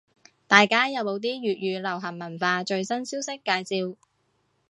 [0.47, 3.97] 大家有冇啲粵語流行文化最新消息介紹？